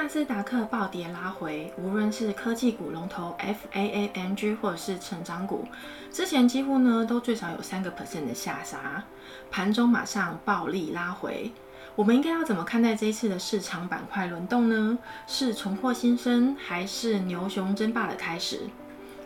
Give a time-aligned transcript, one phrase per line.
[0.00, 5.66] 纳斯达克暴跌拉回，无论是科技股龙头 FAANG 或者是成长股，
[6.12, 9.02] 之前几乎呢都最少有三个 percent 的下杀，
[9.50, 11.50] 盘中马上暴力拉回。
[11.96, 14.96] 我们应该要怎么看待这一次的市场板块轮动呢？
[15.26, 18.60] 是重获新生，还是牛熊争霸的开始？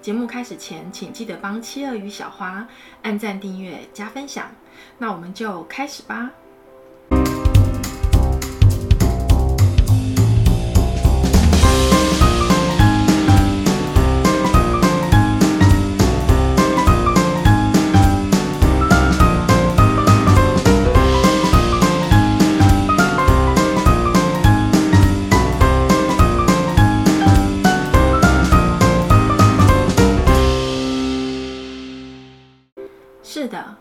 [0.00, 2.68] 节目开始前，请记得帮七二与小花
[3.02, 4.46] 按赞、订阅、加分享。
[4.98, 6.30] 那我们就开始吧。
[33.40, 33.74] 是的，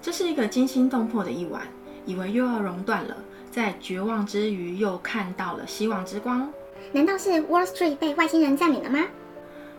[0.00, 1.62] 这是一个惊心动魄的一晚，
[2.06, 3.16] 以为又要熔断了，
[3.50, 6.48] 在绝望之余又看到了希望之光。
[6.92, 9.00] 难道是 Wall Street 被外星人占领了吗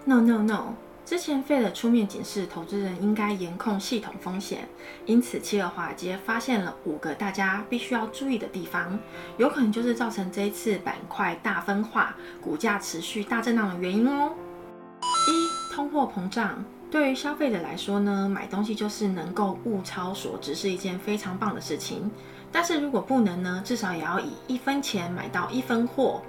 [0.03, 0.73] ？No No No，
[1.05, 4.67] 之前 Fed 出面警示投资人应该严控系统风险，
[5.05, 8.99] 因此七二华尔街发现了五个大家必须要注意的地方，
[9.37, 14.33] 有可能就是造成这一次板块大分化、股价持续大震荡的原因哦。
[15.91, 22.09] 货膨胀对于消费者来说呢，买东西就是能够物超所值是一件非常棒的事情。
[22.51, 26.21] 但是如果不能呢，至少也要以一分钱买到一分货。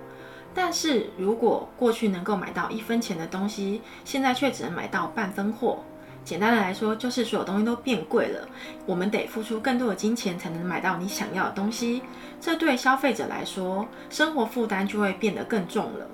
[0.54, 5.78] 但是如果过去能够买到一分钱的东西，现在却只能买到半分货。
[6.24, 8.46] 简单的来说，就是所有东西都变贵了，
[8.86, 12.02] 我们得付出更多的金钱才能买到你想要的东西。
[12.40, 16.06] 这对消费者来说，生活负担就会变得更重了。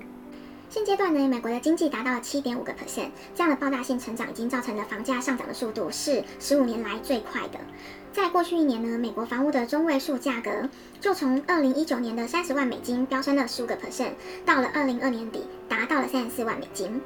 [0.69, 7.59] 现阶段呢，美国的经济达到了七点五个 percent，这样的爆炸性成长已经造成了房价上涨的速度是十五年来最快的。
[8.13, 10.69] 在过去一年呢，美国房屋的中位数价格
[11.01, 14.11] 就从二零一九年的三十万美金飙升了十五个 percent，
[14.45, 17.01] 到了二零二年底达到了三十四万美金。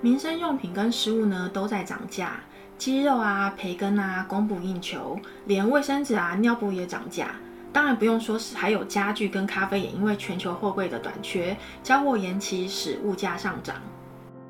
[0.00, 2.40] 民生用品跟食物呢都在涨价，
[2.78, 7.32] 鸡肉啊、培根啊供不应求，连卫生纸啊、尿布也涨价。
[7.76, 13.76] 当然不用说，是还有家具跟咖啡也因为全球货柜的短缺，交货延期使物价上涨。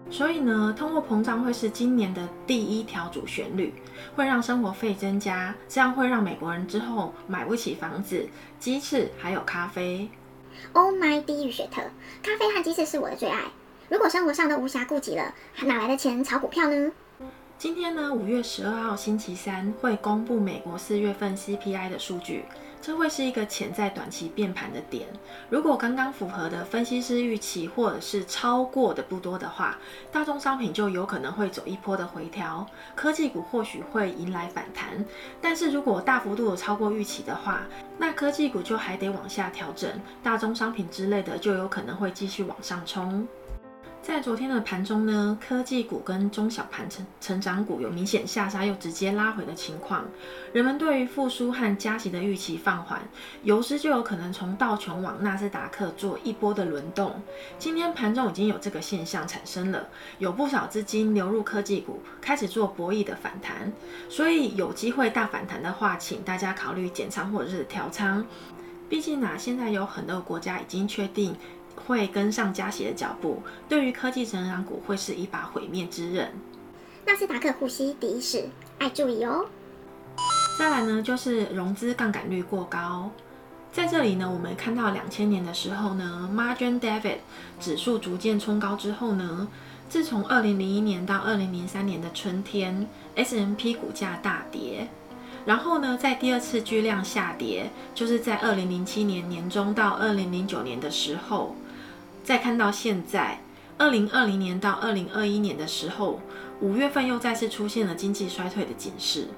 [0.09, 3.75] 所以呢，通货膨胀会是今年的第一条主旋律，
[4.15, 8.29] 会让生活费增加，这样会让美国人之后买不起房子、
[8.61, 10.09] 鸡翅还有咖啡。
[10.73, 11.83] Oh my，地狱雪特，
[12.23, 13.41] 咖啡和鸡翅是我的最爱。
[13.89, 16.93] 如果生活上都无暇顾及了，还哪来的钱炒股票呢？
[17.59, 22.45] 今天呢，五月十二号星期三会公布美国四月份 CPI 的数据。
[22.87, 25.09] 这会是一个潜在短期变盘的点。
[25.51, 29.77] 如果刚刚符合的分析师预期，或者是超过的不多的话，
[30.13, 32.65] 大宗商品就有可能会走一波的回调，
[32.95, 35.05] 科技股或许会迎来反弹。
[35.41, 37.63] 但是如果大幅度的超过预期的话，
[37.99, 39.91] 那科技股就还得往下调整，
[40.23, 43.27] 大宗商品之类的就有可能会继续往上冲。
[44.07, 50.05] 在昨天的盘中呢，科技股跟中小盘成成长股有明显下杀又直接拉回的情况。
[50.53, 53.03] 人们对于复苏和加息的预期放缓，
[53.43, 57.21] 游资就有可能从道琼往纳斯达克做一波的轮动。
[57.59, 59.89] 今天盘中已经有这个现象产生了，
[60.21, 63.73] 有不少资金流入科技股，开始做博弈的反弹。
[64.09, 68.25] 所以有机会大反弹的话，请大家考虑减仓或者是调仓。
[68.89, 71.35] 毕竟呢、现在有很多国家已经确定。
[71.87, 76.33] 会跟上加息的脚步，对于科技成长股会是一把毁灭之刃。
[77.05, 78.49] 纳斯达克呼吸第一式，
[78.79, 79.47] 爱注意哦。
[80.59, 83.11] 再来呢，就是融资杠杆率过高。
[83.71, 87.19] 在这里呢，我们看到两千年的时候呢，Margin David
[87.61, 89.47] 指数逐渐冲高之后呢，
[89.89, 94.89] 自从二零零一年到二零零三年的春天，S M P 股价大跌。
[95.45, 101.55] 然后呢，在第二次巨量下跌，就是在二零零七年年中到二零零九年的时候。
[102.27, 103.39] 再看到现在，
[103.79, 106.21] 二零二零年到二零二一年的时候，
[106.61, 109.29] 五月份又再次出现了经济衰退的警示。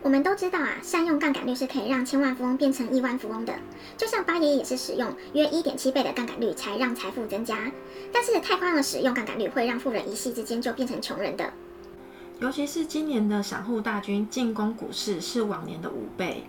[0.00, 3.52] 我们都知道啊，善用杠杆率是可以让千万富翁变成亿万富翁的。
[3.96, 7.58] 就像八爷也是使用约一点七倍的杠杆率才让财富增加。
[8.12, 11.52] 但是太夸张的使用杠杆率会让富人一夕之间就变成穷人的。
[12.38, 16.44] 尤其是今年的散户大军进攻股市是往年的五倍。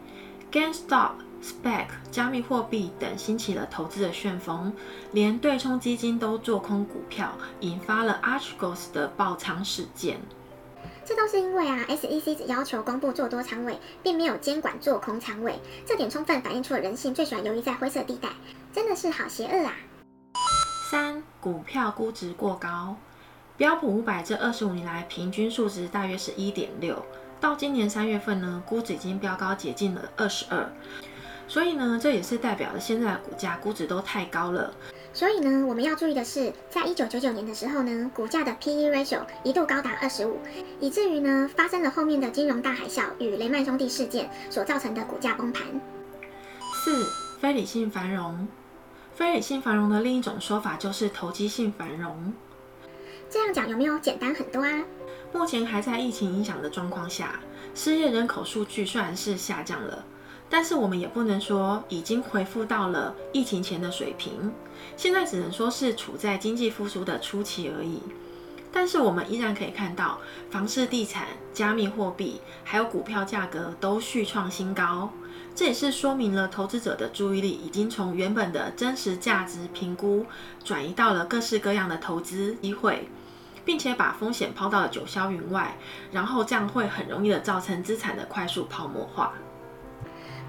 [0.52, 1.13] GameStop。
[1.44, 4.72] SPAC、加密货币等兴起了投资的旋风，
[5.12, 10.18] 连对冲基金都做空股票，引发了 Archegos 的爆仓事件。
[11.06, 18.30] 这都是因为啊，SEC 只要求公布做多仓位，并没有监管做空仓位，这点充分反映出了人性最喜欢游移在灰色地带，
[18.72, 19.74] 真的是好邪恶啊！
[20.90, 22.95] 三、股票估值过高，
[23.57, 27.04] 标普五百这二十五年来平均数值大约是一点六，
[27.42, 30.72] 到今年三月份呢，估值已经飙高接近了二十二。
[31.48, 34.74] 所以呢，这也是代表了现在的股价估值都太高了。
[35.13, 40.40] 所以呢，我们要注意的是，在一九九九年的时候呢，股价的 PE ratio 一度高达二十五，
[40.80, 45.63] 以至于呢，发生了后面的金融大海啸与雷曼兄弟事件所造成的股价崩盘。
[46.84, 47.06] 四、
[47.40, 48.48] 非理性繁荣。
[49.13, 52.34] 非理性繁荣的另一种说法就是投机性繁荣。
[53.30, 54.84] 这样讲有没有简单很多啊？
[55.31, 57.40] 目前还在疫情影响的状况下，
[57.75, 60.04] 失业人口数据虽然是下降了。
[60.54, 64.54] 但是我们也不能说已经恢复到了疫情前的水平，
[64.96, 68.04] 现在只能说是处在经济复苏的初期而已。
[68.72, 70.20] 但是我们依然可以看到，
[70.52, 75.12] 房市、地产、加密货币还有股票价格都续创新高，
[75.56, 80.24] 这也是说明了投资者的注意力已经从原本的真实价值评估
[80.64, 83.10] 转移到了各式各样的投资机会，
[83.66, 85.76] 并且把风险抛到了九霄云外，
[86.12, 89.34] 然后这样会很容易的造成资产的快速泡沫化。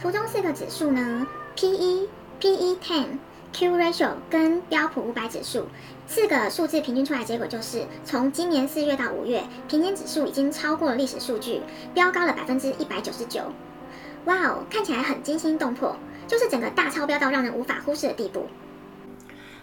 [0.04, 2.06] 图中四个指数呢，P/E、
[2.38, 3.06] PE10、
[3.54, 5.66] Q ratio 跟标普五百指数
[6.06, 11.62] 四个数字平均出来，结果就是从今年四月到五月，平均指数已经超过了历史数据，
[11.94, 13.40] 飙高了百分之一百九十九。
[14.26, 15.96] 哇哦，看起来很惊心动魄，
[16.28, 18.46] 就是整个大超标到让人无法忽视的地步。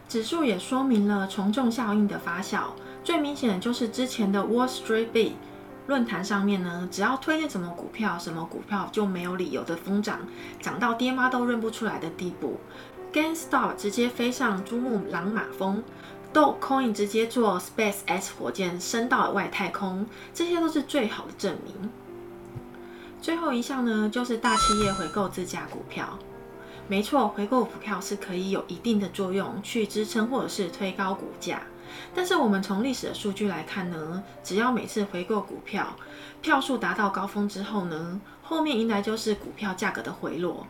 [0.09, 2.71] 指数也说明了从众效应的发酵，
[3.03, 5.33] 最明显的就是之前的 Wall Street Bets。
[5.91, 10.25] 论坛上面呢，只要推荐什么股票，什么股票就没有理由的疯涨，
[10.61, 12.57] 涨到爹妈都认不出来的地步。
[13.11, 15.83] GameStop 直接飞上珠穆朗玛峰
[16.33, 21.89] ，DogCoin 直接坐 SpaceX 火箭升到了外太空，这些都是最好的证明。
[23.21, 26.17] 最后一项呢，就是大企业回购自家股票。
[26.87, 31.61] 没错，回购股票是可以有一定的作用，去支撑或者是推高股价。
[32.13, 35.95] 但是我们从历史的数据来看呢，只要每次回购股票，
[36.41, 40.67] 票数达到高峰之后呢，后面迎来就是股票价格的回落。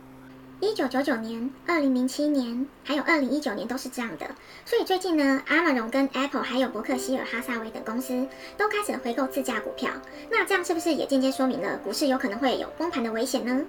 [0.60, 4.24] 一九九九年、二零零七年，还有二零一九年都是这样的。
[4.64, 9.90] 所以最近呢，亚马逊跟 Apple 还有伯克希尔哈萨韦等公司都开始回购自家股票。
[10.30, 13.64] 那这样是不是也间接说明了股市有可能会有崩盘的危险呢？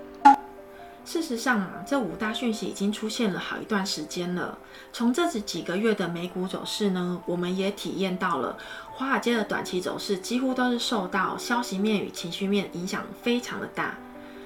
[1.05, 4.57] 事实上啊，这五大讯息已经出现了好一段时间了。
[4.91, 8.57] 从这几个月的美股走势呢，我们也体验到了
[8.91, 13.97] 华尔街的短期走势几乎都是受到消息面与情绪面影响非常的大。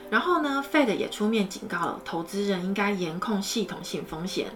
[0.09, 4.48] 然后呢，Fed 也出面警告了投资人应该严控系统性风险。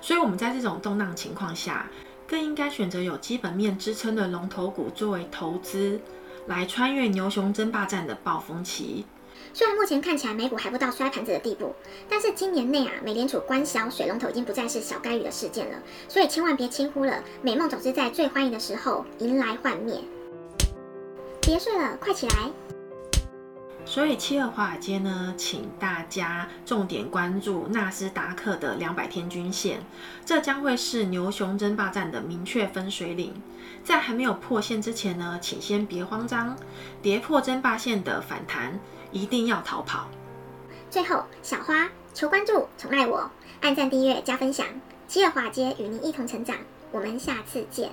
[0.00, 1.86] 所以我们在这种动荡情况下，
[2.26, 6.00] 更应该选择有基本面支撑的龙头股作为投资，
[6.46, 9.04] 来穿越牛熊争霸战的暴风期。
[9.52, 11.74] 虽然目前看起来美股还不到摔盘子的地步，
[12.08, 15.78] 但是今年内啊，美联储关销水龙头已经不再是小概率的事件了，
[16.08, 20.00] 所以千万别轻忽了美梦总是在最欢迎的时候迎来幻灭。
[21.40, 22.50] 别睡了，快起来！
[23.84, 29.80] 所以七二华尔街呢，请大家重点关注纳斯达克的两百天均线，
[30.24, 33.34] 这将会是牛熊争霸战的明确分水岭。
[33.82, 36.56] 在还没有破线之前呢，请先别慌张，
[37.02, 38.78] 跌破争霸线的反弹。
[39.12, 40.08] 一定要逃跑！
[40.90, 43.30] 最后，小花求关注，宠爱我，
[43.60, 44.66] 按赞、订阅、加分享，
[45.06, 46.56] 七月华街与您一同成长。
[46.92, 47.90] 我们下次见。